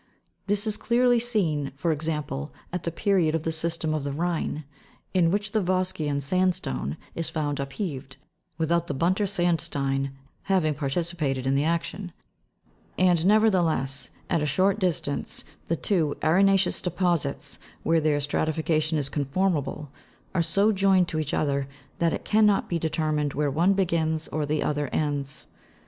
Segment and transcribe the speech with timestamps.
[0.47, 4.63] This is clearly seen, for example, at the period of the system of the Rhine,
[5.13, 8.17] in which the vosgean sandstone is found upheaved,
[8.57, 10.09] without the bunter sandstein
[10.45, 12.11] having partici pated in the action;
[12.97, 19.07] and, nevertheless, at a short distance the two arena' ccous deposits, where their stratification is
[19.07, 19.91] conformable,
[20.33, 21.67] are so joined to each other,
[21.99, 25.45] that it cannot be determined where one begins or the other ends.